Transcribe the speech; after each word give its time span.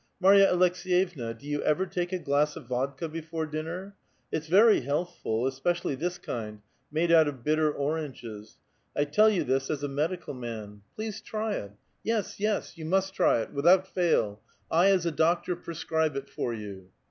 "Marya 0.19 0.47
Aleks^yevna, 0.51 1.37
do 1.37 1.45
you 1.45 1.61
ever 1.61 1.85
take 1.85 2.11
a 2.11 2.17
glass 2.17 2.55
of 2.55 2.65
vodka 2.65 3.07
before 3.07 3.45
dinner? 3.45 3.95
It's 4.31 4.47
very 4.47 4.79
healthful, 4.79 5.45
especially 5.45 5.93
this 5.93 6.17
kind, 6.17 6.61
made 6.91 7.11
out 7.11 7.27
of 7.27 7.43
bitter 7.43 7.71
oranges; 7.71 8.57
I 8.97 9.05
tell 9.05 9.29
you 9.29 9.43
this 9.43 9.69
as 9.69 9.83
a 9.83 9.87
medical 9.87 10.33
116 10.33 10.39
A 10.41 10.41
VITAL 10.41 10.83
QUESTION. 10.95 11.03
man. 11.03 11.11
Please 11.11 11.21
try 11.21 11.65
it; 11.65 11.77
yes, 12.03 12.39
yes, 12.39 12.75
you 12.79 12.85
must 12.85 13.13
try 13.13 13.41
it 13.43 13.49
I 13.49 13.51
without 13.53 13.87
fail; 13.87 14.41
I, 14.71 14.87
as 14.89 15.05
a 15.05 15.11
diK'tor, 15.11 15.61
prescribe 15.61 16.15
it 16.15 16.31
lor 16.35 16.51
you." 16.55 16.89